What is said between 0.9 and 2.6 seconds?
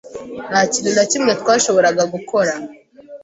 na kimwe twashoboraga gukora.